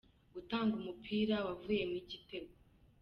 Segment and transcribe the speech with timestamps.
[0.33, 2.53] gutanga umupira wavuyemo igitego.